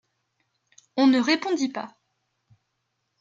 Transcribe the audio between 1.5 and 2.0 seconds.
pas.